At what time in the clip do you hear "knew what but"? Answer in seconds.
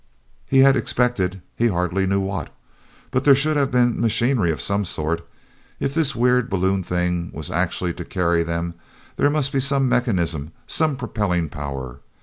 2.07-3.23